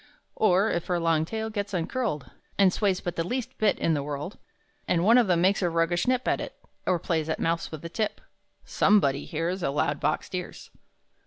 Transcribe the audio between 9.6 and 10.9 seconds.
A loud boxed ears!